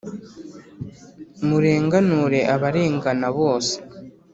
murenganure 1.47 2.39
abarengana, 2.55 3.27
bose 3.37 3.73